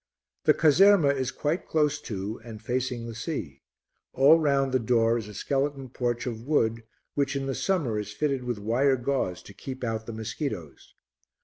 The 0.45 0.55
caserma 0.55 1.09
is 1.13 1.29
quite 1.29 1.67
close 1.67 2.01
to 2.01 2.41
and 2.43 2.59
facing 2.59 3.05
the 3.05 3.13
sea. 3.13 3.61
All 4.13 4.39
round 4.39 4.71
the 4.71 4.79
door 4.79 5.15
is 5.19 5.27
a 5.27 5.33
skeleton 5.35 5.89
porch 5.89 6.25
of 6.25 6.41
wood, 6.41 6.81
which 7.13 7.35
in 7.35 7.45
the 7.45 7.53
summer 7.53 7.99
is 7.99 8.11
fitted 8.11 8.43
with 8.43 8.57
wire 8.57 8.97
gauze 8.97 9.43
to 9.43 9.53
keep 9.53 9.83
out 9.83 10.07
the 10.07 10.13
mosquitoes. 10.13 10.95